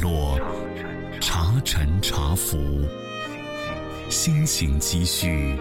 [0.00, 0.38] 落，
[1.20, 2.56] 茶沉茶浮，
[4.08, 5.56] 心情积蓄，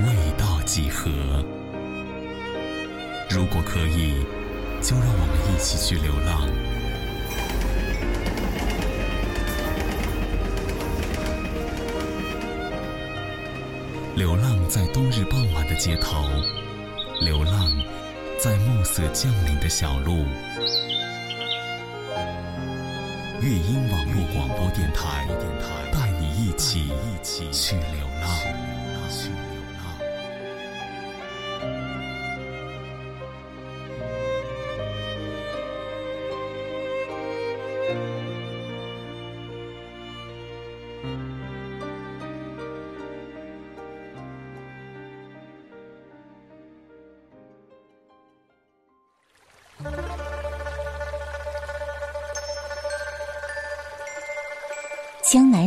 [0.00, 1.10] 味道几何？
[3.28, 4.14] 如果可以，
[4.80, 6.48] 就让我们一起去流浪。
[14.14, 16.28] 流浪在冬日傍晚的街头，
[17.20, 17.72] 流浪
[18.38, 20.24] 在暮色降临的小路。
[23.42, 25.26] 乐音网络广播电台，
[25.92, 26.92] 带你一起
[27.50, 28.61] 去流浪。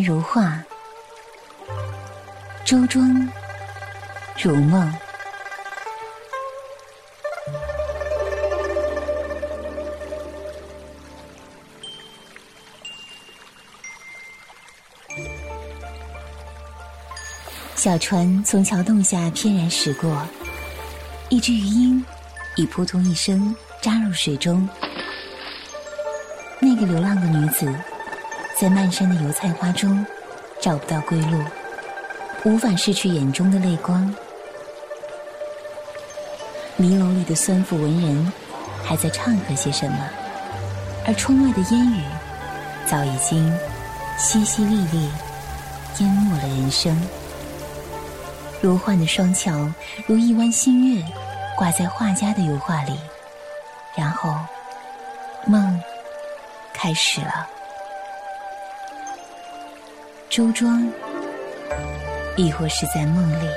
[0.06, 0.64] 如画，
[2.64, 3.28] 周庄
[4.40, 4.94] 如梦。
[17.76, 20.22] 小船从桥洞下翩然驶过，
[21.30, 22.06] 一只鱼鹰
[22.56, 24.70] 已扑通一声扎入水中。
[26.60, 27.74] 那个流浪的女子。
[28.58, 30.06] 在漫山的油菜花中，
[30.62, 31.44] 找不到归路，
[32.46, 34.16] 无法拭去眼中的泪光。
[36.78, 38.32] 迷楼里的酸腐文人，
[38.82, 39.98] 还在唱和些什么？
[41.06, 42.02] 而窗外的烟雨，
[42.86, 43.46] 早已经
[44.18, 45.10] 淅淅沥沥，
[46.00, 46.98] 淹没了人生。
[48.62, 49.70] 如幻的双桥，
[50.08, 51.04] 如一弯新月，
[51.58, 52.98] 挂在画家的油画里。
[53.96, 54.34] 然后，
[55.46, 55.78] 梦
[56.74, 57.50] 开始了。
[60.36, 60.86] 周庄，
[62.36, 63.48] 亦或是在梦里。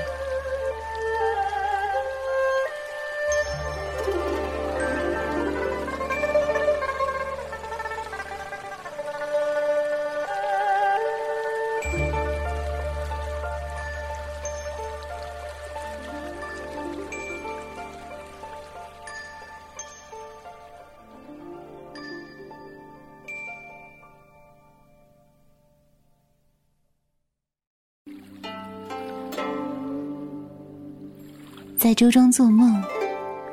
[31.88, 32.84] 在周庄做梦，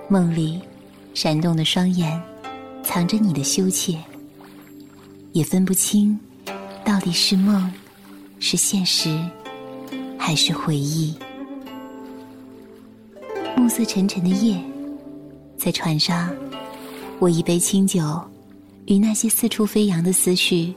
[0.09, 0.59] 梦里
[1.13, 2.21] 闪动的双眼，
[2.83, 3.97] 藏着你的羞怯，
[5.31, 6.19] 也分不清
[6.83, 7.71] 到底是梦，
[8.41, 9.17] 是现实，
[10.17, 11.15] 还是回忆。
[13.55, 14.61] 暮色沉沉的夜，
[15.55, 16.29] 在船上，
[17.19, 18.21] 我一杯清酒，
[18.87, 20.75] 与那些四处飞扬的思绪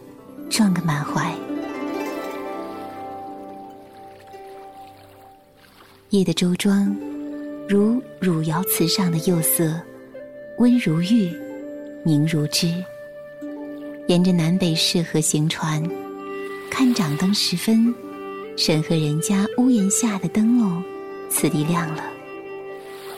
[0.49, 1.35] 撞个满怀。
[6.11, 6.97] 夜的周庄。
[7.69, 9.79] 如汝窑瓷上的釉色，
[10.57, 11.31] 温如玉，
[12.03, 12.83] 凝如脂。
[14.07, 15.87] 沿着南北适河行船，
[16.71, 17.95] 看掌灯时分，
[18.57, 20.83] 沈河人家屋檐下的灯笼，
[21.29, 22.03] 此地亮了。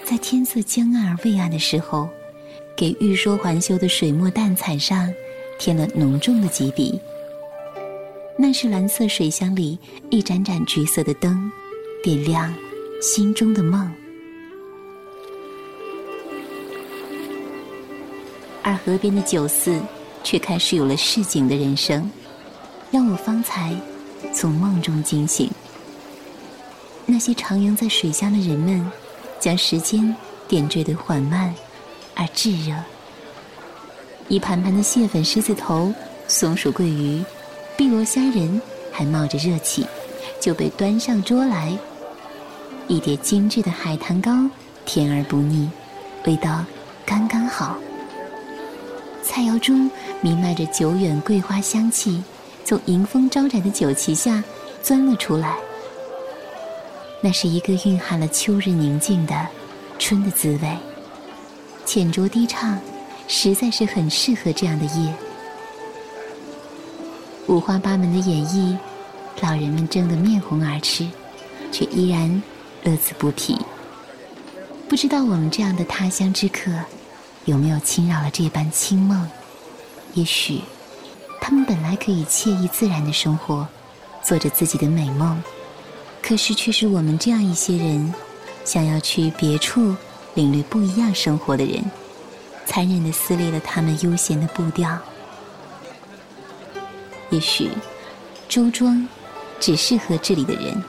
[0.05, 2.09] 在天色将暗而未暗的时候，
[2.75, 5.15] 给欲说还休的水墨淡彩上
[5.61, 7.01] 添了浓重的几笔。
[8.37, 9.79] 那是蓝色水箱里
[10.11, 11.49] 一盏盏橘色的灯，
[12.03, 12.53] 点亮
[13.01, 13.89] 心中的梦。
[18.63, 19.81] 而河边的酒肆，
[20.23, 22.11] 却开始有了市井的人生，
[22.91, 23.75] 让我方才
[24.35, 25.51] 从梦中惊醒。
[27.07, 28.91] 那些徜徉在水乡的人们，
[29.41, 30.15] 将时间
[30.47, 31.55] 点缀得缓慢
[32.15, 32.75] 而炙热。
[34.29, 35.93] 一盘盘的蟹粉、狮子头、
[36.29, 37.25] 松鼠桂鱼、
[37.77, 38.61] 碧螺虾仁
[38.93, 39.85] 还冒着热气，
[40.39, 41.77] 就被端上桌来。
[42.87, 44.49] 一碟精致的海棠糕，
[44.85, 45.69] 甜而不腻，
[46.27, 46.65] 味道
[47.05, 47.77] 刚刚好。
[49.31, 49.89] 菜肴中
[50.21, 52.21] 弥漫着久远桂花香气，
[52.65, 54.43] 从迎风招展的酒旗下
[54.83, 55.57] 钻了出来。
[57.23, 59.47] 那是一个蕴含了秋日宁静的
[60.01, 60.77] 春的滋味。
[61.87, 62.77] 浅酌低唱，
[63.29, 65.15] 实在是很适合这样的夜。
[67.47, 68.77] 五花八门的演绎，
[69.41, 71.07] 老人们争得面红耳赤，
[71.71, 72.43] 却依然
[72.83, 73.57] 乐此不疲。
[74.89, 76.73] 不知道我们这样的他乡之客，
[77.47, 79.29] 有没有侵扰了这般清梦？
[80.15, 80.61] 也许，
[81.41, 83.67] 他们本来可以惬意自然的生活，
[84.23, 85.43] 做着自己的美梦，
[86.21, 88.13] 可是却是我们这样一些人，
[88.65, 89.95] 想要去别处
[90.35, 91.83] 领略不一样生活的人，
[92.67, 94.99] 残忍的撕裂了他们悠闲的步调。
[97.31, 97.71] 也许，
[98.49, 99.09] 周庄
[99.59, 100.83] 只适合这里的人，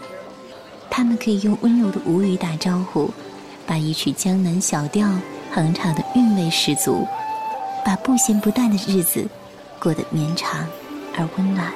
[0.90, 3.12] 他们可以用温柔的吴语打招呼，
[3.66, 5.08] 把一曲江南小调
[5.54, 7.08] 哼唱的韵味十足。
[7.84, 9.28] 把不咸不淡的日子
[9.80, 10.68] 过得绵长
[11.18, 11.74] 而温暖，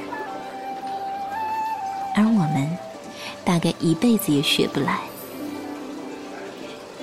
[2.13, 2.77] 而我们
[3.44, 5.00] 大概一辈子也学不来。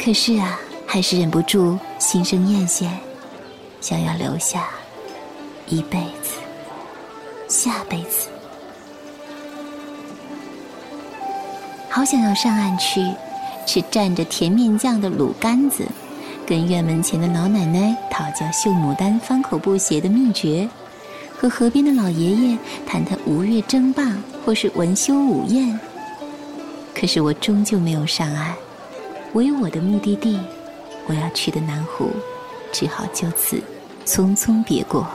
[0.00, 2.88] 可是啊，还是忍不住心生艳羡，
[3.80, 4.68] 想要留下
[5.66, 6.38] 一辈子、
[7.48, 8.28] 下辈子。
[11.90, 13.04] 好想要上岸去
[13.66, 15.84] 吃蘸着甜面酱的卤干子。
[16.46, 20.68] 跟院门前的老奶奶讨教绣牡丹方口布鞋的秘诀，
[21.38, 25.78] 和河边的老爷爷谈谈吴越争霸或是文修武宴。
[26.94, 28.54] 可是我终究没有上岸，
[29.32, 30.38] 我有我的目的地，
[31.06, 32.10] 我要去的南湖，
[32.72, 33.62] 只好就此
[34.04, 35.06] 匆匆别过。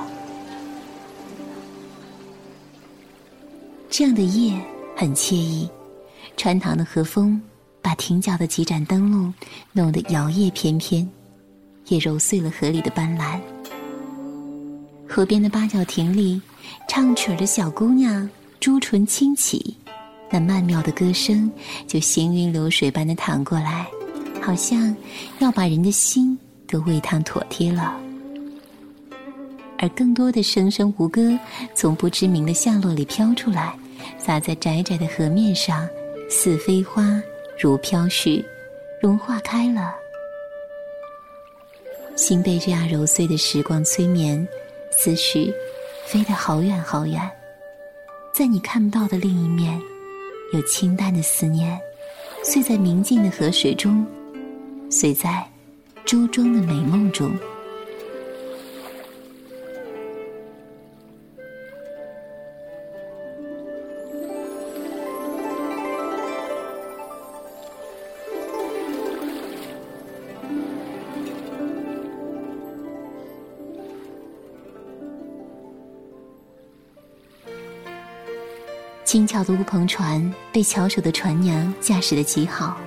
[3.89, 4.59] 这样的夜
[4.95, 5.69] 很惬意，
[6.35, 7.39] 穿堂的和风
[7.81, 9.33] 把亭角的几盏灯笼
[9.71, 11.07] 弄得摇曳翩翩。
[11.87, 13.39] 也揉碎了河里的斑斓。
[15.07, 16.41] 河边的八角亭里，
[16.87, 18.29] 唱曲儿的小姑娘
[18.59, 19.75] 朱唇轻启，
[20.29, 21.49] 那曼妙的歌声
[21.87, 23.87] 就行云流水般的淌过来，
[24.41, 24.95] 好像
[25.39, 26.37] 要把人的心
[26.67, 27.99] 都喂烫妥帖了。
[29.79, 31.37] 而更多的声声胡歌
[31.75, 33.77] 从不知名的巷落里飘出来，
[34.17, 35.87] 洒在窄窄的河面上，
[36.29, 37.21] 似飞花，
[37.59, 38.43] 如飘絮，
[39.01, 39.93] 融化开了。
[42.17, 44.45] 心被这样揉碎的时光催眠，
[44.91, 45.53] 思绪
[46.07, 47.21] 飞得好远好远，
[48.33, 49.79] 在你看不到的另一面，
[50.51, 51.79] 有清淡的思念，
[52.43, 54.03] 碎在明净的河水中，
[54.89, 55.47] 碎在
[56.05, 57.31] 周庄的美梦中。
[79.17, 82.77] 轻巧的乌篷船被巧手的船娘驾驶得极好，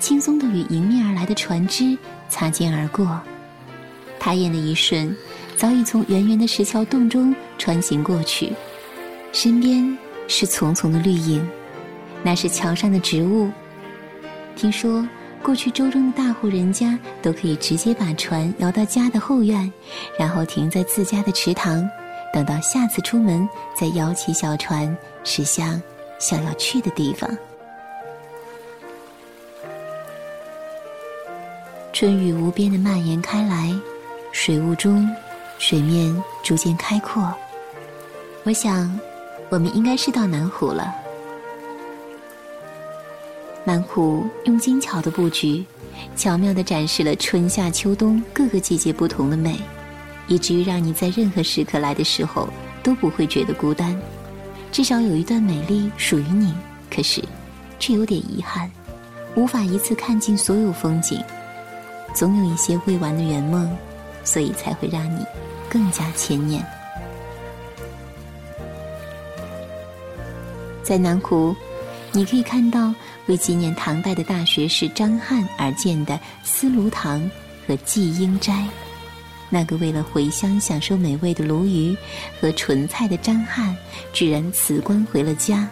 [0.00, 1.96] 轻松地与迎面而来的船只
[2.28, 3.20] 擦肩而过。
[4.18, 5.16] 抬眼的一瞬，
[5.56, 8.52] 早已从圆圆的石桥洞中穿行过去，
[9.30, 11.48] 身边是丛丛的绿荫，
[12.24, 13.48] 那是桥上的植物。
[14.56, 15.06] 听说
[15.44, 19.72] 过去周中的大户人家都可以直接把船摇到家的后院，
[20.18, 21.88] 然后停在自家的池塘。
[22.34, 23.48] 等到下次出门，
[23.78, 25.80] 再摇起小船驶向
[26.18, 27.30] 想要去的地方。
[31.92, 33.72] 春雨无边的蔓延开来，
[34.32, 35.08] 水雾中，
[35.58, 37.32] 水面逐渐开阔。
[38.44, 38.98] 我想，
[39.50, 40.92] 我们应该是到南湖了。
[43.64, 45.64] 南湖用精巧的布局，
[46.16, 49.60] 巧妙的展示了春夏秋冬各个季节不同的美。
[50.28, 52.48] 以至于让你在任何时刻来的时候
[52.82, 54.00] 都不会觉得孤单，
[54.72, 56.52] 至少有一段美丽属于你。
[56.90, 57.22] 可是，
[57.78, 58.70] 却有点遗憾，
[59.34, 61.22] 无法一次看尽所有风景，
[62.14, 63.74] 总有一些未完的圆梦，
[64.24, 65.24] 所以才会让你
[65.70, 66.64] 更加牵念。
[70.82, 71.56] 在南湖，
[72.10, 72.94] 你可以看到
[73.26, 77.30] 为纪念唐代的大学士张翰而建的思庐堂
[77.66, 78.66] 和季英斋。
[79.54, 81.94] 那个为了回乡享受美味的鲈鱼
[82.40, 83.76] 和纯菜的张翰，
[84.10, 85.68] 居然辞官回了家，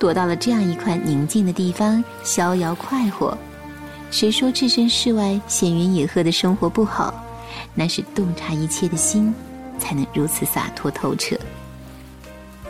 [0.00, 3.38] 躲到了这样一块宁静的地方逍遥快活。
[4.10, 7.14] 谁说置身事外、闲云野鹤的生活不好？
[7.72, 9.32] 那是洞察一切的心，
[9.78, 11.36] 才能如此洒脱透彻。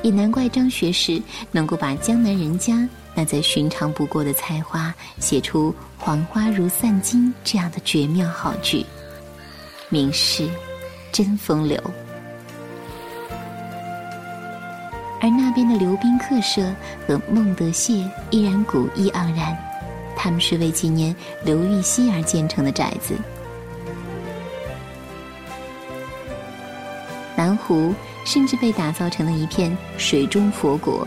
[0.02, 1.22] 也难怪张学士
[1.52, 8.84] 能够把江南人家那再寻常不过的菜花，写出“黄花如散金”这样的绝妙好句。
[9.94, 10.48] 名士，
[11.12, 11.80] 真风流。
[15.20, 16.68] 而那边的刘宾客舍
[17.06, 19.56] 和孟德谢依然古意盎然，
[20.16, 23.14] 他们是为纪念刘禹锡而建成的宅子。
[27.36, 31.06] 南湖甚至被打造成了一片水中佛国，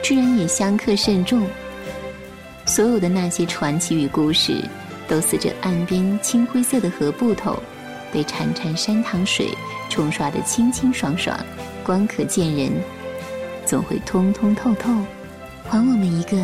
[0.00, 1.44] 居然也香客甚众。
[2.66, 4.64] 所有的那些传奇与故事，
[5.08, 7.60] 都随着岸边青灰色的河埠头，
[8.12, 9.48] 被潺潺山塘水
[9.88, 11.36] 冲刷得清清爽爽，
[11.82, 12.70] 光可见人，
[13.64, 14.92] 总会通通透透，
[15.68, 16.36] 还我们一个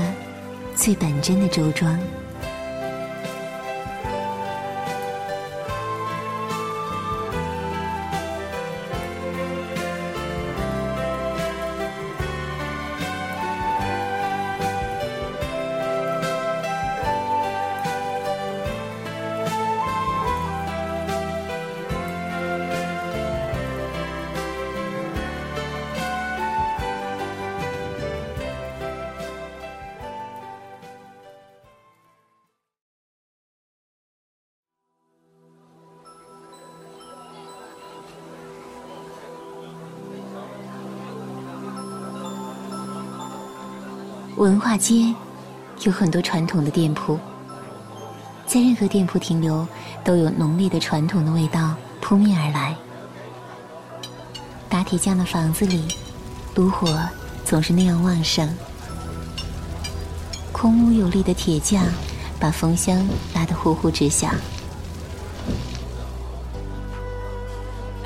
[0.74, 1.98] 最本真的周庄。
[44.38, 45.12] 文化街
[45.82, 47.18] 有很多传统的店铺，
[48.46, 49.66] 在任何店铺停留，
[50.04, 52.76] 都有浓烈的传统的味道扑面而来。
[54.68, 55.88] 打铁匠的房子里，
[56.54, 56.96] 炉火
[57.44, 58.48] 总是那样旺盛，
[60.52, 61.84] 空无有力的铁匠
[62.38, 63.04] 把风箱
[63.34, 64.32] 拉得呼呼直响。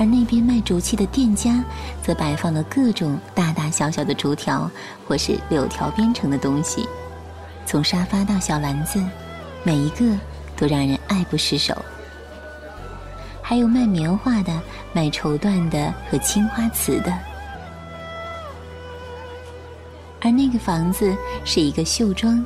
[0.02, 1.62] 而那边卖竹器的店家，
[2.02, 4.68] 则摆放了各种大大小小的竹条
[5.06, 6.88] 或是柳条编成的东西，
[7.64, 9.00] 从沙发到小篮子，
[9.62, 10.04] 每一个
[10.56, 11.72] 都让人爱不释手。
[13.40, 14.60] 还有卖棉花的、
[14.92, 17.16] 卖绸缎的和青花瓷的。
[20.20, 22.44] 而那个房子是一个绣庄，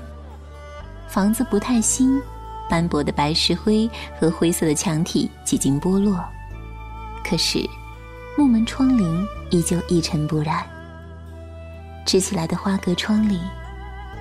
[1.09, 2.21] 房子不太新，
[2.69, 3.89] 斑驳的白石灰
[4.21, 6.23] 和灰色的墙体几经剥落。
[7.29, 7.69] 可是，
[8.39, 10.65] 木门窗棂依旧一尘不染。
[12.05, 13.41] 支起来的花格窗里，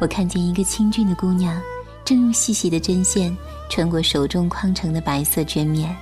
[0.02, 1.62] 我看见一个清俊的姑娘，
[2.04, 3.38] 正用细细的针线
[3.70, 5.96] 穿过手中框成的白色绢面。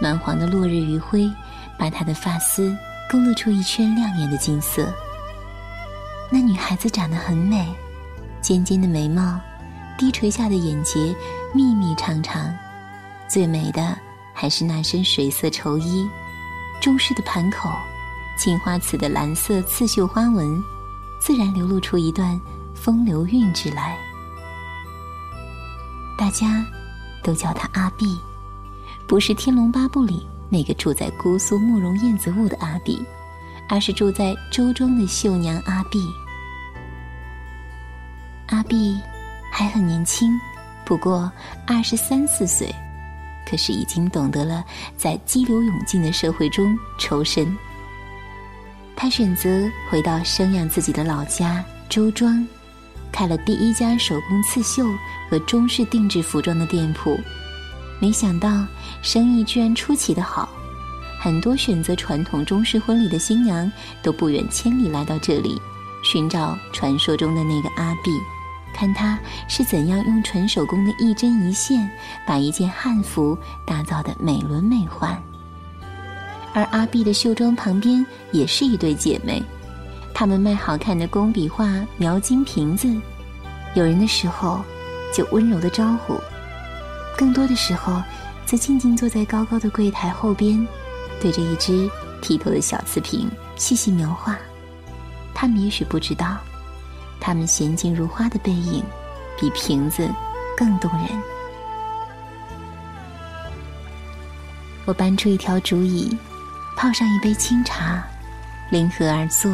[0.00, 1.28] 暖黄的落日余晖，
[1.76, 2.72] 把她的发丝
[3.10, 4.86] 勾勒出一圈亮眼的金色。
[6.30, 7.66] 那女孩子长得很美，
[8.40, 9.40] 尖尖的眉毛，
[9.98, 11.12] 低垂下的眼睫，
[11.52, 12.54] 密密长长，
[13.26, 13.98] 最美的。
[14.38, 16.06] 还是那身水色绸衣，
[16.78, 17.70] 中式的盘口，
[18.38, 20.62] 青花瓷的蓝色刺绣花纹，
[21.18, 22.38] 自然流露出一段
[22.74, 23.96] 风流韵致来。
[26.18, 26.62] 大家
[27.22, 28.20] 都叫她阿碧，
[29.06, 33.02] 不是《天龙八部》里那个住在姑苏慕容燕子坞的阿碧，
[33.70, 35.98] 而是住在周庄的绣娘阿碧。
[38.48, 39.00] 阿碧
[39.50, 40.38] 还很年轻，
[40.84, 41.32] 不过
[41.66, 42.70] 二十三四岁。
[43.48, 44.64] 可是已经懂得了
[44.96, 47.56] 在激流勇进的社会中抽身。
[48.96, 52.46] 他选择回到生养自己的老家周庄，
[53.12, 54.86] 开了第一家手工刺绣
[55.30, 57.18] 和中式定制服装的店铺。
[58.00, 58.66] 没想到
[59.02, 60.48] 生意居然出奇的好，
[61.20, 63.70] 很多选择传统中式婚礼的新娘
[64.02, 65.60] 都不远千里来到这里，
[66.02, 68.10] 寻找传说中的那个阿碧。
[68.76, 69.18] 看他
[69.48, 71.90] 是怎样用纯手工的一针一线，
[72.26, 75.16] 把一件汉服打造的美轮美奂。
[76.52, 79.42] 而阿碧的绣庄旁边也是一对姐妹，
[80.12, 82.86] 她们卖好看的工笔画、描金瓶子，
[83.74, 84.62] 有人的时候
[85.14, 86.20] 就温柔的招呼，
[87.16, 88.02] 更多的时候
[88.44, 90.66] 则静静坐在高高的柜台后边，
[91.18, 91.88] 对着一只
[92.20, 94.36] 剔透的小瓷瓶细细描画。
[95.34, 96.36] 他们也许不知道。
[97.26, 98.84] 他们娴静如花的背影，
[99.36, 100.08] 比瓶子
[100.56, 101.08] 更动人。
[104.84, 106.16] 我搬出一条竹椅，
[106.76, 108.00] 泡上一杯清茶，
[108.70, 109.52] 临河而坐，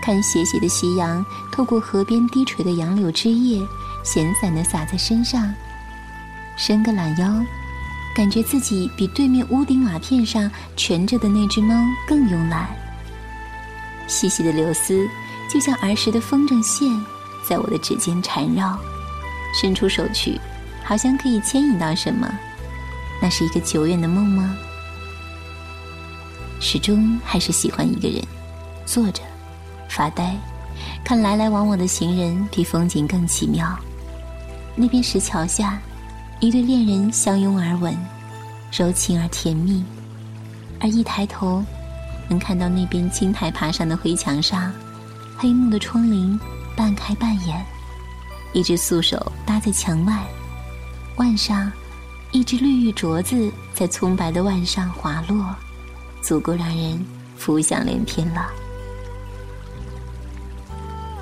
[0.00, 3.66] 看斜斜的夕阳透过河边低垂的杨柳枝叶，
[4.04, 5.52] 闲散的洒在身上。
[6.56, 7.44] 伸个懒腰，
[8.14, 11.74] 感觉自己比对面屋顶瓦片上蜷着的那只猫
[12.06, 12.68] 更慵懒。
[14.06, 15.04] 细细的柳丝。
[15.48, 16.90] 就像儿时的风筝线，
[17.48, 18.78] 在我的指尖缠绕，
[19.60, 20.40] 伸出手去，
[20.84, 22.28] 好像可以牵引到什么。
[23.22, 24.56] 那是一个久远的梦吗？
[26.60, 28.22] 始终还是喜欢一个人，
[28.84, 29.22] 坐着，
[29.88, 30.36] 发呆，
[31.04, 33.78] 看来来往往的行人，比风景更奇妙。
[34.74, 35.78] 那边石桥下，
[36.40, 37.96] 一对恋人相拥而吻，
[38.72, 39.84] 柔情而甜蜜。
[40.80, 41.64] 而一抬头，
[42.28, 44.72] 能看到那边青苔爬上的灰墙上。
[45.38, 46.38] 黑幕的窗棂
[46.74, 47.64] 半开半掩，
[48.52, 50.26] 一只素手搭在墙外，
[51.16, 51.70] 腕上
[52.32, 55.54] 一只绿玉镯子在葱白的腕上滑落，
[56.22, 57.04] 足够让人
[57.36, 58.46] 浮想联翩了。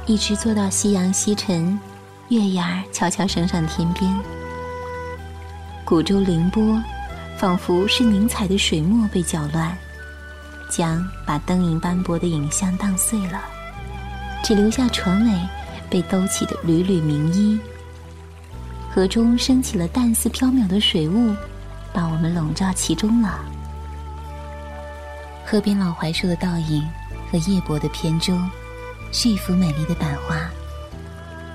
[0.07, 1.79] 一直坐到夕阳西沉，
[2.29, 4.15] 月牙儿悄悄升上天边，
[5.85, 6.81] 古舟凌波，
[7.37, 9.77] 仿佛是凝彩的水墨被搅乱，
[10.71, 13.43] 将把灯影斑驳的影像荡碎了，
[14.45, 15.49] 只留下船尾
[15.89, 17.59] 被兜起的缕缕明衣。
[18.93, 21.35] 河中升起了淡似缥缈的水雾，
[21.95, 23.41] 把我们笼罩其中了。
[25.47, 26.87] 河边老槐树的倒影
[27.33, 28.37] 和夜泊的扁舟，
[29.11, 30.37] 是一幅美丽的版画。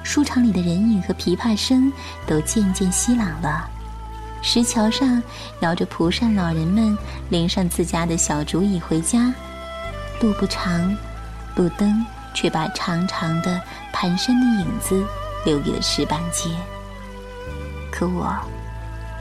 [0.04, 1.94] 书场里的人影和琵琶声
[2.26, 3.70] 都渐渐稀朗了。
[4.42, 5.22] 石桥上
[5.60, 6.98] 摇着蒲扇，老人们
[7.30, 9.32] 拎上自家的小竹椅回家。
[10.22, 10.98] 路不长，
[11.56, 13.62] 路灯却把长长的
[13.94, 15.06] 蹒跚的影子
[15.46, 16.50] 留给了石板街。
[17.92, 18.24] 可我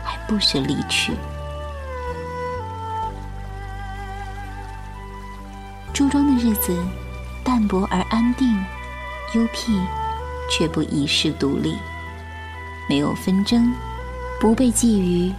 [0.04, 1.12] 还不舍离去。
[5.92, 6.76] 朱庄的日子
[7.42, 8.64] 淡泊而安定，
[9.34, 9.80] 幽僻
[10.48, 11.76] 却不遗世独立，
[12.88, 13.74] 没有纷争，
[14.38, 15.34] 不被觊觎，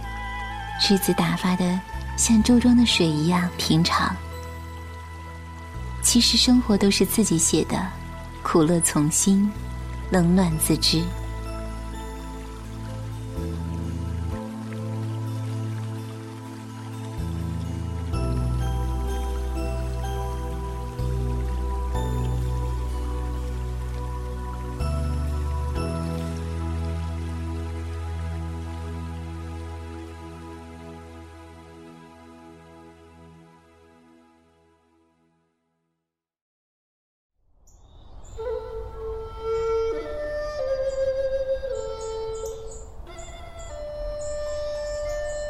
[0.86, 1.80] 日子打发的
[2.16, 4.14] 像周庄的水一样平常。
[6.02, 7.76] 其实生活都是自己写的，
[8.42, 9.50] 苦乐从心，
[10.10, 11.02] 冷暖自知。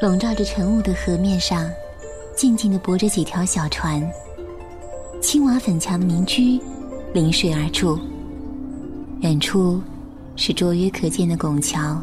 [0.01, 1.71] 笼罩着晨雾的河面上，
[2.35, 4.03] 静静地泊着几条小船。
[5.21, 6.59] 青瓦粉墙的民居
[7.13, 8.01] 临水而筑，
[9.21, 9.79] 远处
[10.37, 12.01] 是卓约可见的拱桥。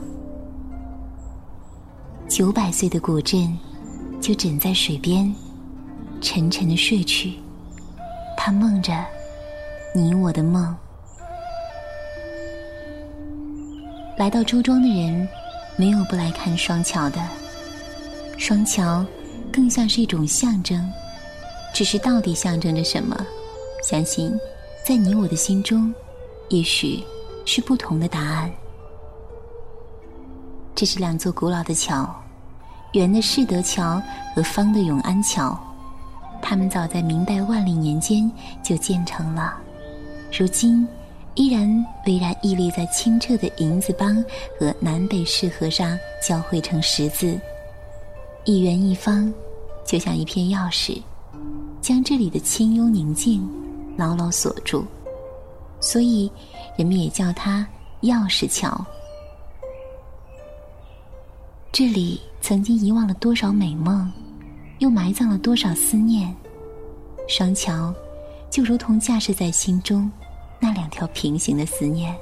[2.27, 3.57] 九百岁的古镇
[4.21, 5.33] 就枕在水边，
[6.21, 7.33] 沉沉的睡去。
[8.37, 8.93] 他梦着
[9.95, 10.75] 你我的梦。
[14.15, 15.27] 来到周庄的人，
[15.75, 17.19] 没有不来看双桥的。
[18.37, 19.03] 双桥，
[19.51, 20.87] 更像是一种象征，
[21.73, 23.17] 只是到底象征着什么？
[23.83, 24.31] 相信，
[24.85, 25.93] 在你我的心中，
[26.49, 27.03] 也许
[27.45, 28.49] 是不同的答案。
[30.75, 32.07] 这是两座古老的桥，
[32.93, 34.01] 圆的世德桥
[34.35, 35.59] 和方的永安桥，
[36.39, 38.31] 它们早在明代万历年间
[38.63, 39.57] 就建成了，
[40.31, 40.87] 如今
[41.33, 44.23] 依然巍然屹立在清澈的银子浜
[44.59, 47.39] 和南北市河上，交汇成十字。
[48.47, 49.29] 一圆一方，
[49.85, 51.01] 就像一片钥匙，
[51.81, 53.45] 将这里的清幽宁静
[53.97, 54.85] 牢牢锁住，
[55.81, 56.31] 所以
[56.77, 57.67] 人们也叫它
[58.03, 58.85] 钥匙桥。
[61.73, 64.09] 这里曾经遗忘了多少美梦，
[64.79, 66.33] 又埋葬了多少思念。
[67.27, 67.93] 双桥
[68.49, 70.09] 就如同架设在心中
[70.57, 72.15] 那两条平行的思念，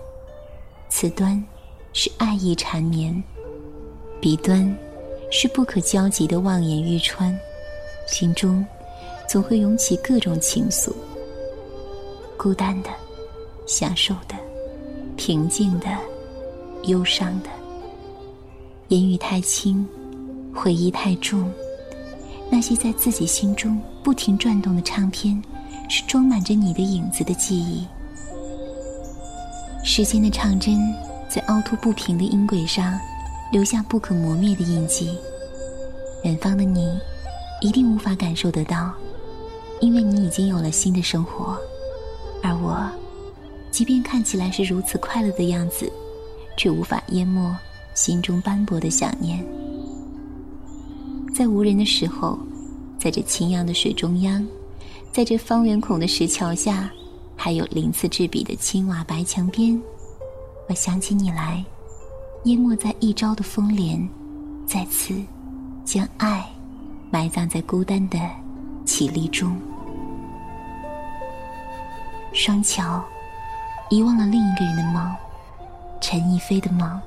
[0.90, 1.40] 此端
[1.94, 3.24] 是爱意缠绵，
[4.20, 4.76] 彼端。
[5.38, 7.38] 是不可交集的望眼欲穿，
[8.08, 8.66] 心中
[9.28, 10.94] 总会涌起各种情愫。
[12.38, 12.90] 孤单的、
[13.68, 14.36] 享受的、
[15.18, 15.88] 平静的、
[16.84, 17.50] 忧伤的。
[18.88, 19.86] 言语太轻，
[20.54, 21.52] 回忆太重。
[22.50, 25.44] 那些在自己心中不停转动的唱片，
[25.90, 27.86] 是装满着你的影子的记忆。
[29.84, 30.80] 时间的唱针
[31.28, 32.98] 在凹凸不平的音轨上。
[33.52, 35.18] 留下不可磨灭的印记，
[36.24, 37.00] 远方的你
[37.62, 38.92] 一定无法感受得到，
[39.80, 41.58] 因为你已经有了新的生活，
[42.44, 42.90] 而我，
[43.72, 45.90] 即便看起来是如此快乐的样子，
[46.58, 47.56] 却无法淹没
[47.94, 49.46] 心中斑驳的想念。
[51.34, 52.38] 在无人的时候，
[52.98, 54.46] 在这清扬的水中央，
[55.12, 56.92] 在这方圆孔的石桥下，
[57.36, 59.82] 还有鳞次栉比的青瓦白墙边，
[60.68, 61.64] 我想起你来。
[62.46, 64.08] 淹没在一朝的风帘，
[64.68, 65.20] 再次
[65.84, 66.46] 将爱
[67.10, 68.20] 埋葬在孤单的
[68.86, 69.58] 绮丽中。
[72.34, 73.04] 双桥
[73.90, 75.12] 遗忘了另一个人的梦，
[76.00, 77.02] 陈逸飞的梦。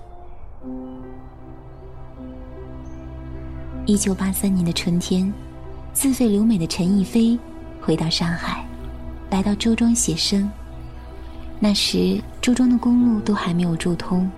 [3.87, 5.33] 一九八三年的春天，
[5.93, 7.39] 自费留美的陈逸飞
[7.81, 8.67] 回到上海，
[9.31, 10.51] 来到周庄写生。
[11.61, 14.29] 那时，周庄的公路都还没有筑通。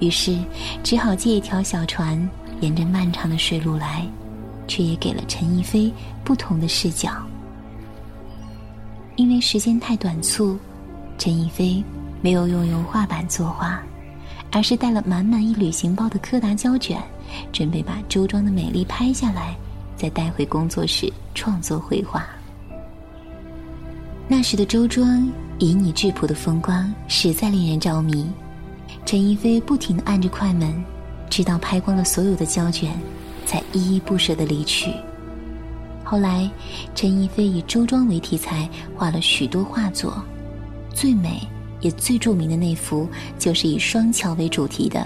[0.00, 0.38] 于是，
[0.82, 2.28] 只好借一条小船，
[2.60, 4.06] 沿着漫长的水路来。
[4.66, 5.92] 却也给了陈逸飞
[6.24, 7.10] 不同的视角。
[9.16, 10.58] 因为时间太短促，
[11.18, 11.84] 陈逸飞
[12.22, 13.82] 没有用油画板作画，
[14.50, 16.98] 而是带了满满一旅行包的柯达胶卷，
[17.52, 19.54] 准备把周庄的美丽拍下来，
[19.96, 22.26] 再带回工作室创作绘画。
[24.26, 25.28] 那时的周庄
[25.58, 28.26] 旖旎质朴的风光实在令人着迷。
[29.04, 30.82] 陈逸飞不停地按着快门，
[31.28, 32.90] 直到拍光了所有的胶卷，
[33.44, 34.92] 才依依不舍地离去。
[36.02, 36.50] 后来，
[36.94, 40.22] 陈逸飞以周庄为题材画了许多画作，
[40.92, 41.46] 最美
[41.80, 45.00] 也最著名的那幅就是以双桥为主题的《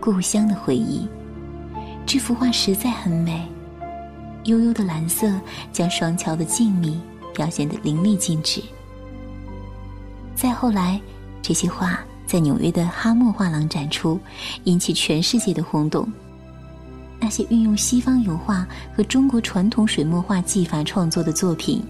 [0.00, 1.06] 故乡的回忆》。
[2.06, 3.46] 这幅画实在很美，
[4.44, 5.28] 悠悠的蓝色
[5.72, 6.94] 将双桥的静谧
[7.34, 8.62] 表现得淋漓尽致。
[10.34, 11.00] 再后来，
[11.42, 14.16] 这些画在纽约的哈默画廊展出，
[14.62, 16.08] 引起全世界的轰动。
[17.18, 18.64] 那些运用西方油画
[18.94, 21.82] 和中国传统水墨画技法创作的作品，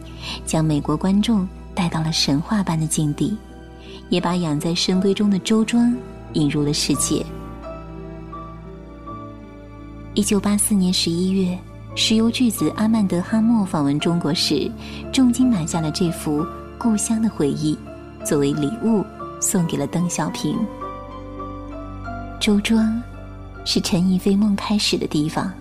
[0.46, 3.36] 将美国观众带到了神话般的境地，
[4.08, 5.94] 也把养在深闺中的周庄
[6.32, 7.22] 引入了世界。
[10.14, 11.58] 一九八四年十一月，
[11.94, 14.72] 石油巨子阿曼德·哈默访问中国时，
[15.12, 16.40] 重金买下了这幅
[16.78, 17.76] 《故乡的回忆》，
[18.26, 19.04] 作为礼物
[19.40, 20.58] 送给了邓小平。
[22.38, 23.02] 周庄。
[23.62, 25.52] 是陈逸飞梦开始的地方。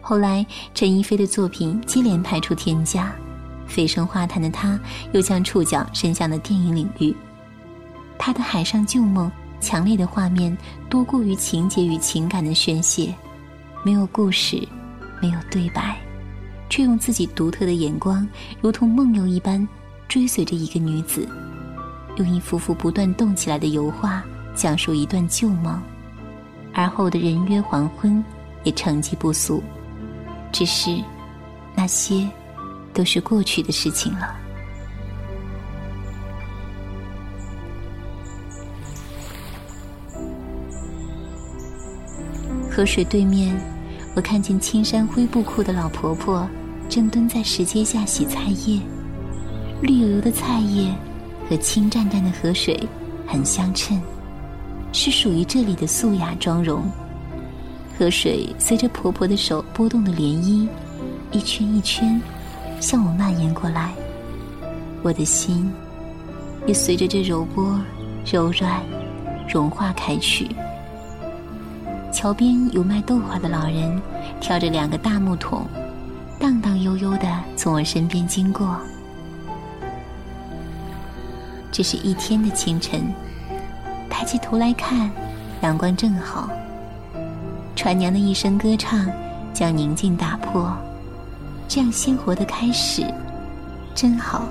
[0.00, 0.44] 后来，
[0.74, 3.12] 陈逸飞的作品接连拍出天价，
[3.66, 4.80] 飞升画坛的他，
[5.12, 7.14] 又将触角伸向了电影领域。
[8.18, 9.30] 他的《海上旧梦》
[9.64, 10.56] 强烈的画面
[10.88, 13.14] 多过于情节与情感的宣泄，
[13.84, 14.66] 没有故事，
[15.20, 16.00] 没有对白，
[16.70, 18.26] 却用自己独特的眼光，
[18.62, 19.68] 如同梦游一般，
[20.08, 21.28] 追随着一个女子，
[22.18, 24.22] 用一幅幅不断动起来的油画，
[24.54, 25.80] 讲述一段旧梦。
[26.74, 28.22] 而后的人约黄昏，
[28.64, 29.62] 也成绩不俗。
[30.52, 31.02] 只是，
[31.74, 32.28] 那些，
[32.92, 34.34] 都是过去的事情了。
[42.70, 43.56] 河水对面，
[44.14, 46.48] 我看见青山灰布裤的老婆婆，
[46.88, 48.80] 正蹲在石阶下洗菜叶。
[49.82, 50.92] 绿油油的菜叶，
[51.48, 52.78] 和清湛湛的河水，
[53.26, 54.00] 很相称。
[54.90, 56.82] 是属于这里的素雅妆容。
[57.98, 60.66] 河水随着婆婆的手拨动的涟漪，
[61.30, 62.20] 一圈一圈
[62.80, 63.92] 向我蔓延过来，
[65.02, 65.70] 我的心
[66.66, 67.78] 也随着这柔波
[68.24, 68.80] 柔软
[69.46, 70.48] 融化开去。
[72.12, 74.00] 桥边有卖豆花的老人，
[74.40, 75.66] 挑着两个大木桶，
[76.40, 78.80] 荡荡悠悠的从我身边经过。
[81.70, 83.12] 这是一天的清晨。
[84.10, 85.10] 抬起头来看，
[85.60, 86.50] 阳光正好。
[87.76, 89.06] 船娘的一声歌唱，
[89.54, 90.76] 将宁静打破。
[91.68, 93.04] 这样鲜活的开始，
[93.94, 94.48] 真好。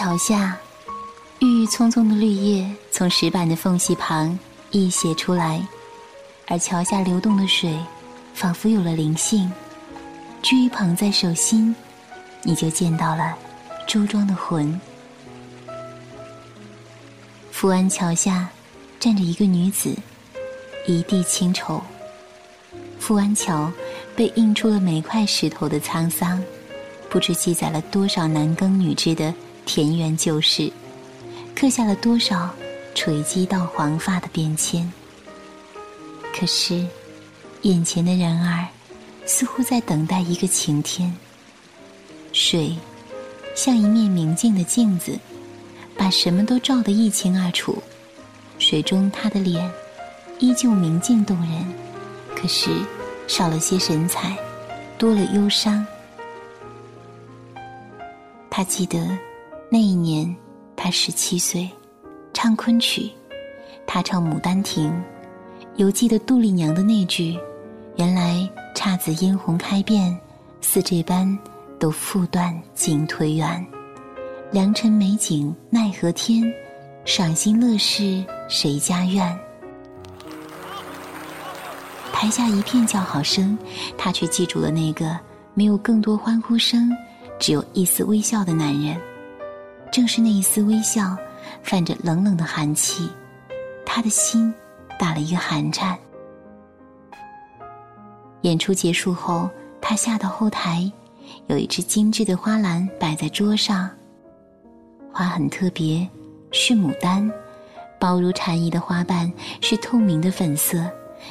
[0.00, 0.56] 桥下，
[1.40, 4.38] 郁郁葱葱的绿叶从石板的缝隙旁
[4.70, 5.62] 溢泻出来，
[6.46, 7.78] 而桥下流动的水，
[8.32, 9.52] 仿佛有了灵性。
[10.42, 11.76] 掬一捧在手心，
[12.42, 13.36] 你就见到了
[13.86, 14.80] 周庄的魂。
[17.50, 18.48] 富安桥下，
[18.98, 19.94] 站着一个女子，
[20.86, 21.78] 一地清愁。
[22.98, 23.70] 富安桥
[24.16, 26.42] 被印出了每块石头的沧桑，
[27.10, 29.34] 不知记载了多少男耕女织的。
[29.72, 30.68] 田园旧事，
[31.54, 32.52] 刻下了多少
[32.92, 34.92] 垂击到黄发的变迁。
[36.34, 36.84] 可是，
[37.62, 38.66] 眼前的人儿，
[39.26, 41.16] 似乎在等待一个晴天。
[42.32, 42.76] 水，
[43.54, 45.16] 像一面明净的镜子，
[45.96, 47.80] 把什么都照得一清二楚。
[48.58, 49.70] 水中他的脸，
[50.40, 51.64] 依旧明净动人，
[52.34, 52.70] 可是
[53.28, 54.36] 少了些神采，
[54.98, 55.86] 多了忧伤。
[58.50, 59.16] 他记得。
[59.72, 60.34] 那一年，
[60.74, 61.70] 他十七岁，
[62.34, 63.08] 唱昆曲，
[63.86, 64.90] 他唱《牡丹亭》，
[65.76, 67.38] 犹记得杜丽娘的那句
[67.94, 70.18] ：“原来姹紫嫣红开遍，
[70.60, 71.38] 似这般
[71.78, 73.64] 都复断锦颓垣。
[74.50, 76.52] 良辰美景奈何天，
[77.04, 79.38] 赏心乐事谁家院？”
[82.12, 83.56] 台下一片叫好声，
[83.96, 85.16] 他却记住了那个
[85.54, 86.90] 没有更多欢呼声，
[87.38, 89.00] 只有一丝微笑的男人。
[89.90, 91.16] 正是那一丝微笑，
[91.62, 93.10] 泛着冷冷的寒气，
[93.84, 94.52] 他的心
[94.98, 95.98] 打了一个寒颤。
[98.42, 99.50] 演出结束后，
[99.80, 100.90] 他下到后台，
[101.48, 103.90] 有一只精致的花篮摆在桌上，
[105.12, 106.08] 花很特别，
[106.52, 107.30] 是牡丹，
[107.98, 110.84] 薄如蝉翼的花瓣是透明的粉色。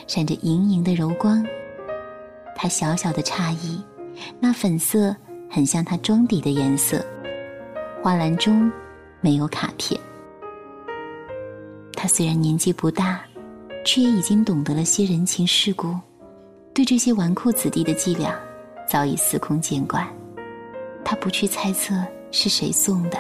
[0.06, 1.44] 闪着莹莹的柔光，
[2.56, 3.84] 他小小的诧异，
[4.40, 5.16] 那粉色
[5.50, 7.04] 很像他妆底的颜色。
[8.02, 8.72] 花篮中
[9.20, 10.00] 没有卡片。
[11.94, 13.22] 他虽然年纪不大，
[13.86, 15.94] 却也已经懂得了些人情世故，
[16.74, 18.34] 对这些纨绔子弟的伎俩
[18.88, 20.08] 早已司空见惯。
[21.04, 21.94] 他不去猜测
[22.32, 23.18] 是谁送的，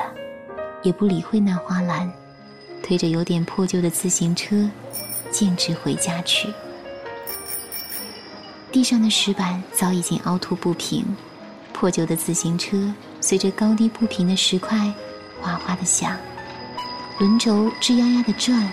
[0.81, 2.09] 也不理会那花篮，
[2.81, 4.69] 推着有点破旧的自行车。
[5.31, 6.51] 径直回家去。
[8.71, 11.05] 地上的石板早已经凹凸不平，
[11.71, 14.77] 破旧的自行车随着高低不平的石块
[15.41, 16.17] 哗哗的响，
[17.19, 18.71] 轮轴吱呀呀的转，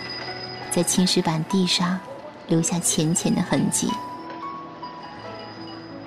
[0.71, 1.99] 在青石板地上
[2.47, 3.91] 留下浅浅的痕迹。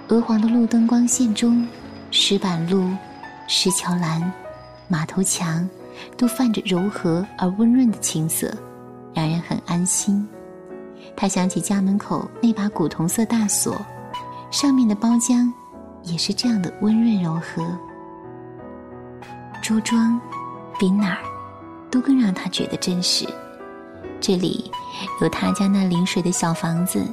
[0.08, 1.68] 鹅黄的路灯光线中，
[2.12, 2.90] 石板路、
[3.48, 4.32] 石桥栏、
[4.88, 5.70] 马头墙，
[6.18, 8.52] 都泛着柔和而温润的青色，
[9.14, 10.28] 让人很安心。
[11.16, 13.80] 他想起家门口那把古铜色大锁，
[14.50, 15.52] 上面的包浆
[16.04, 17.78] 也是这样的温润柔和。
[19.70, 20.20] 周庄
[20.80, 21.20] 比哪儿
[21.92, 23.24] 都更让他觉得真实。
[24.20, 24.72] 这里
[25.22, 27.06] 有他家那临水的小房子，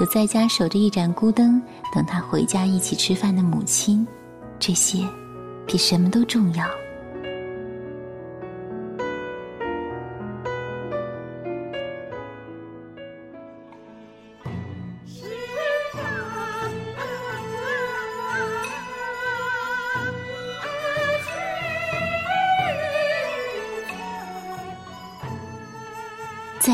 [0.00, 1.60] 有在家守着一盏孤灯
[1.94, 4.08] 等他回家一起吃饭的母亲，
[4.58, 5.06] 这些
[5.66, 6.64] 比什么都重要。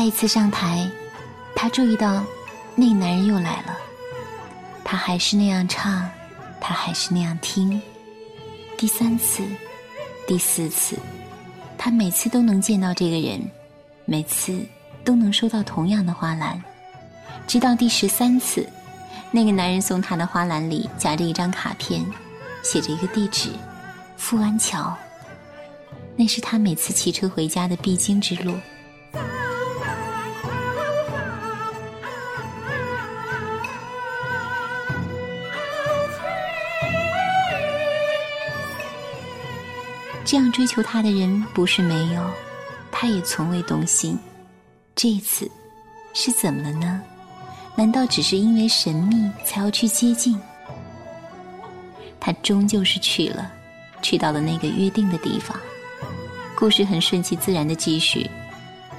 [0.09, 0.89] 一次上台，
[1.55, 2.25] 他注意到，
[2.73, 3.77] 那个男人又来了。
[4.83, 6.09] 他还是那样唱，
[6.59, 7.79] 他还是那样听。
[8.75, 9.43] 第三次，
[10.25, 10.97] 第四次，
[11.77, 13.39] 他每次都能见到这个人，
[14.05, 14.59] 每次
[15.05, 16.59] 都能收到同样的花篮。
[17.45, 18.67] 直到第十三次，
[19.29, 22.03] 那个男人送他的花篮里夹着一张卡片，
[22.63, 23.51] 写着一个地址：
[24.17, 24.91] 富安桥。
[26.15, 28.55] 那是他每次骑车回家的必经之路。
[40.29, 42.23] 这样追求他的人不是没有，
[42.91, 44.15] 他也从未动心。
[44.95, 45.49] 这次，
[46.13, 47.01] 是怎么了呢？
[47.75, 50.39] 难道只是因为神秘才要去接近？
[52.19, 53.51] 他终究是去了，
[54.03, 55.59] 去到了那个约定的地方。
[56.55, 58.29] 故事很顺其自然的继续，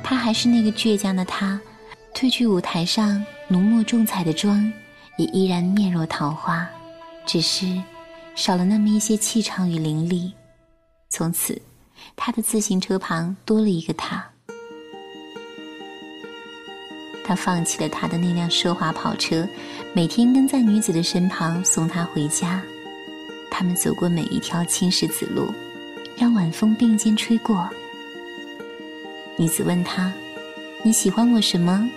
[0.02, 1.60] 他还是那个倔强的他，
[2.12, 4.68] 褪去舞台上浓墨重彩的妆，
[5.16, 6.68] 也依然面若桃花，
[7.24, 7.80] 只是
[8.34, 10.32] 少了那么一些气场与凌厉。
[11.10, 11.60] 从此，
[12.14, 14.24] 他的自行车旁多了一个他。
[17.24, 19.46] 他放弃了他的那辆奢华跑车，
[19.92, 22.62] 每天跟在女子的身旁送她回家。
[23.50, 25.52] 他们走过每一条青石子路，
[26.16, 27.68] 让晚风并肩吹过。
[29.36, 30.12] 女子问他
[30.82, 31.88] ：“你喜欢我什么？”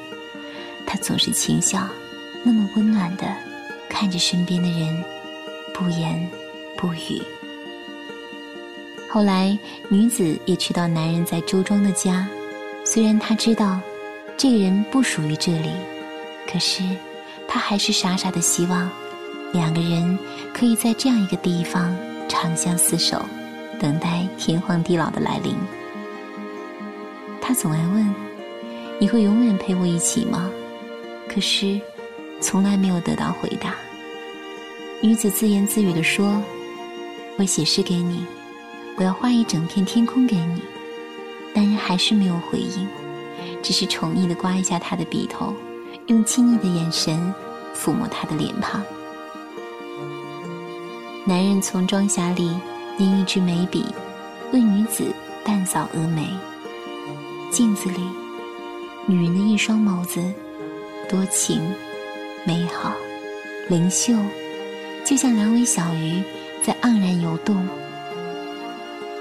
[0.86, 1.88] 他总是轻笑，
[2.44, 3.26] 那么温暖的
[3.88, 5.04] 看着身边的人，
[5.74, 6.30] 不言
[6.76, 7.22] 不语。
[9.14, 9.56] 后来，
[9.90, 12.28] 女子也去到男人在周庄的家。
[12.84, 13.80] 虽然她知道，
[14.36, 15.70] 这个人不属于这里，
[16.52, 16.82] 可是，
[17.48, 18.90] 她还是傻傻的希望，
[19.54, 20.18] 两个人
[20.52, 21.96] 可以在这样一个地方
[22.28, 23.24] 长相厮守，
[23.80, 25.56] 等待天荒地老的来临。
[27.40, 28.16] 他总爱问
[28.98, 30.50] ：“你会永远陪我一起吗？”
[31.32, 31.80] 可是，
[32.42, 33.76] 从来没有得到回答。
[35.02, 36.42] 女子自言自语地说
[37.38, 38.26] ：“我写诗给你。”
[38.96, 40.62] 我要画一整片天空给你，
[41.54, 42.88] 男人还是没有回应，
[43.64, 45.54] 只是宠溺的刮一下他的鼻头，
[46.08, 47.34] 用亲昵的眼神
[47.76, 48.84] 抚摸他的脸庞。
[51.26, 52.52] 男人从妆匣里
[53.00, 53.84] 拈一支眉笔，
[54.52, 55.06] 为女子
[55.44, 56.28] 淡扫蛾眉。
[57.50, 58.02] 镜子里，
[59.06, 60.22] 女人的一双眸子，
[61.10, 61.62] 多情、
[62.46, 62.94] 美好、
[63.70, 64.14] 灵秀，
[65.06, 66.22] 就像两尾小鱼
[66.64, 67.68] 在盎然游动。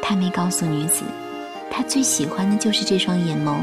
[0.03, 1.05] 他没告诉女子，
[1.71, 3.61] 他最喜欢的就是这双眼眸，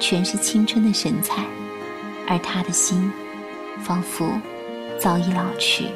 [0.00, 1.44] 全是青春的神采，
[2.28, 3.10] 而他的心，
[3.78, 4.28] 仿佛
[4.98, 5.86] 早已老去。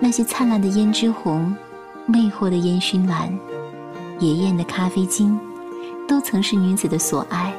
[0.00, 1.54] 那些灿烂的胭脂红，
[2.06, 3.36] 魅惑的烟熏蓝，
[4.18, 5.38] 野艳的咖啡金，
[6.08, 7.52] 都曾是女子的所爱。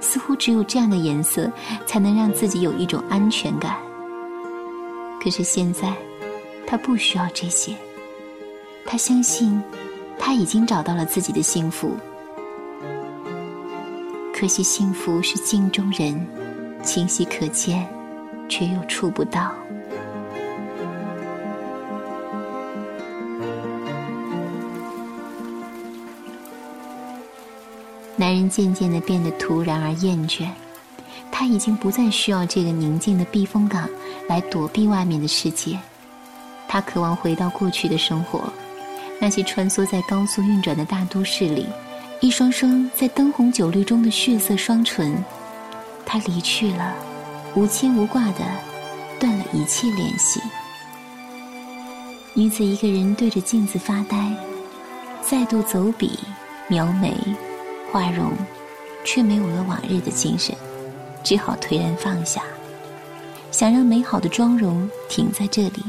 [0.00, 1.48] 似乎只有这样的颜色，
[1.86, 3.76] 才能让自己有一种安全感。
[5.22, 5.94] 可是现在，
[6.66, 7.76] 她不需要这些。
[8.84, 9.62] 他相信，
[10.18, 11.96] 他已经找到了自己的幸福。
[14.34, 16.26] 可惜，幸福是镜中人，
[16.82, 17.88] 清晰可见，
[18.48, 19.52] 却又触不到。
[28.16, 30.46] 男人渐渐的变得突然而厌倦，
[31.30, 33.88] 他已经不再需要这个宁静的避风港
[34.28, 35.78] 来躲避外面的世界。
[36.68, 38.52] 他渴望回到过去的生活，
[39.22, 41.64] 那些穿梭在高速运转的大都市里，
[42.18, 45.16] 一双双在灯红酒绿中的血色双唇。
[46.04, 46.92] 他离去了，
[47.54, 48.40] 无牵无挂的，
[49.20, 50.40] 断了一切联系。
[52.34, 54.34] 女子一个人对着镜子发呆，
[55.20, 56.18] 再度走笔
[56.66, 57.14] 描眉。
[57.92, 58.32] 画容，
[59.04, 60.52] 却没有了往日的精神，
[61.22, 62.42] 只好颓然放下。
[63.52, 65.84] 想让美好的妆容停在这里，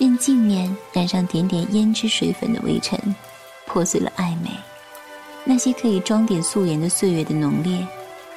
[0.00, 2.98] 任镜面染上点点胭脂水粉的微尘，
[3.66, 4.48] 破碎了暧昧。
[5.44, 7.86] 那些可以装点素颜的岁月的浓烈，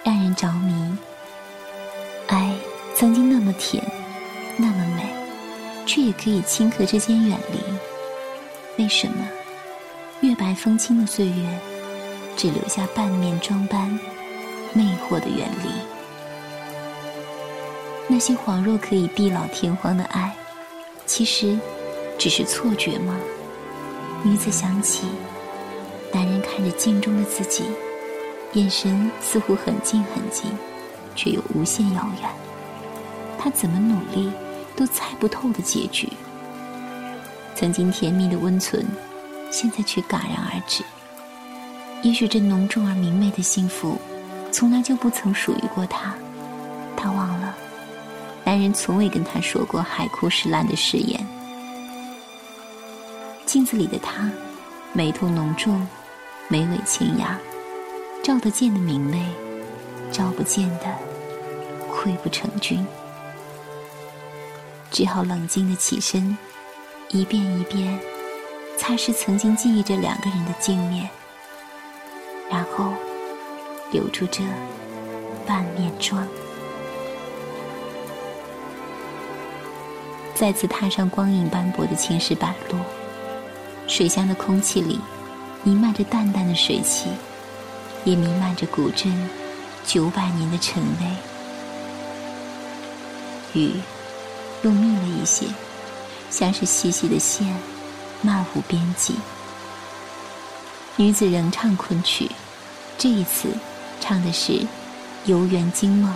[0.04, 0.98] 让人着迷。
[2.28, 2.54] 爱
[2.94, 3.82] 曾经那么甜，
[4.58, 5.06] 那么美，
[5.86, 8.84] 却也可以顷刻之间远离。
[8.84, 9.26] 为什么？
[10.20, 11.60] 月白风清的岁月。
[12.36, 13.88] 只留下半面妆斑，
[14.74, 15.70] 魅惑的远离。
[18.08, 20.36] 那些恍若可以地老天荒的爱，
[21.06, 21.58] 其实
[22.18, 23.16] 只是错觉吗？
[24.24, 25.08] 女子想起，
[26.14, 27.66] 男人看着镜中的自己，
[28.54, 30.50] 眼神似乎很近很近，
[31.16, 32.30] 却又无限遥远。
[33.38, 34.32] 他怎么努力
[34.76, 36.08] 都猜不透的结局。
[37.54, 38.86] 曾经甜蜜的温存，
[39.52, 40.84] 现在却戛然而止。
[42.02, 43.98] 也许这浓重而明媚的幸福，
[44.52, 46.14] 从来就不曾属于过他。
[46.96, 47.56] 他忘了，
[48.54, 51.28] 男人从未跟他说过海枯石烂的誓言。
[53.48, 54.30] 镜子里的他，
[54.94, 55.88] 眉头浓重，
[56.50, 57.40] 眉尾清雅，
[58.22, 59.28] 照得见的明媚，
[60.12, 60.86] 照不见的
[61.92, 62.86] 溃不成军。
[64.92, 66.38] 只好冷静的起身，
[67.10, 68.00] 一遍一遍
[68.78, 71.10] 擦拭曾经记忆着两个人的镜面。
[72.52, 72.94] 然后，
[73.92, 74.44] 留住这
[75.44, 76.28] 半面妆，
[80.36, 82.78] 再次踏上光影斑驳的青石板路。
[83.88, 85.00] 水乡的空气里，
[85.64, 87.10] 弥漫着淡淡的水汽，
[88.04, 89.30] 也弥漫着古镇
[89.86, 91.16] 九百年的陈味。
[93.54, 93.74] 雨
[94.64, 95.46] 又密了一些，
[96.30, 97.56] 像是细细的线，
[98.22, 99.16] 漫无边际。
[100.96, 102.30] 女子仍唱昆曲。
[102.98, 103.50] 这一次，
[104.00, 104.54] 唱的是
[105.26, 106.12] 《游园惊梦》。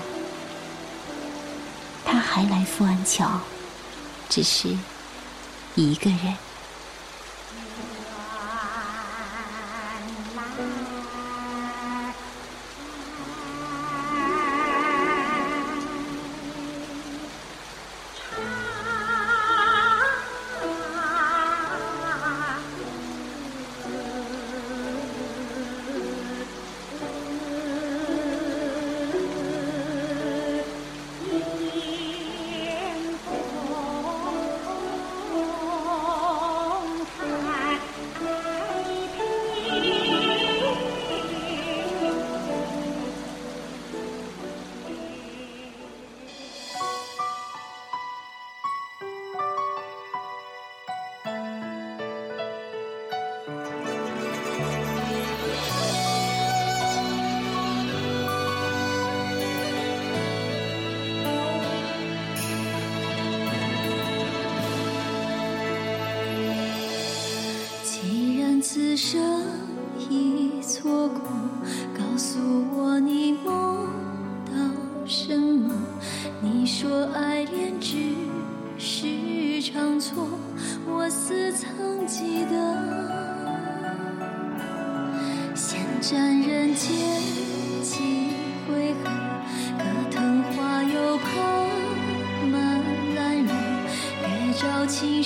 [2.06, 3.41] 他还来富安桥，
[4.29, 4.69] 只是
[5.75, 6.46] 一个人。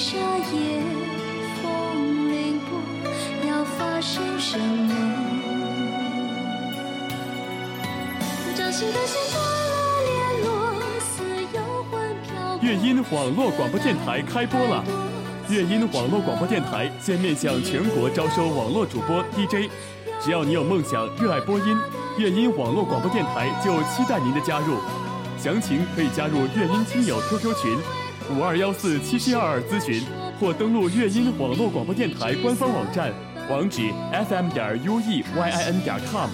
[0.02, 0.82] 照青纱夜。
[4.02, 4.96] 生什么？
[8.58, 10.50] 掌心的线断了联络。
[12.64, 14.84] 乐音网络广播电台开播了。
[15.50, 19.70] 乐音网络广播电台现面向全国招收网络主播 DJ，
[20.20, 21.78] 只要你有梦想、热爱播音，
[22.18, 24.80] 乐音网络广播电台就期待您的加入。
[25.38, 27.78] 详情可以加入乐音亲友 QQ 群
[28.30, 30.04] 五二幺四七七二二咨询，
[30.40, 33.12] 或登录乐音网络广播电台官方网站，
[33.50, 33.82] 网址
[34.14, 36.30] fm 点 ueyin 点 com。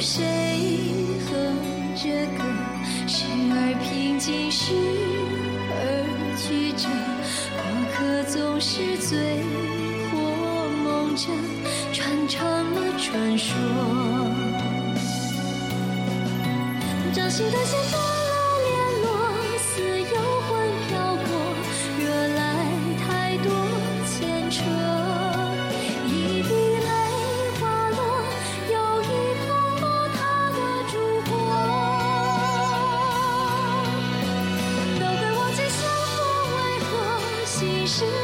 [0.00, 0.24] 谁
[1.26, 1.32] 哼
[1.96, 2.44] 着歌？
[3.08, 4.72] 时而平静，时
[5.70, 5.74] 而
[6.36, 6.88] 曲折，
[7.56, 9.42] 过客总是醉
[10.10, 10.16] 或
[10.84, 11.26] 梦着。
[11.92, 13.54] 传唱了传说，
[17.12, 17.76] 掌心的线。
[17.90, 18.07] 索
[37.88, 38.17] 是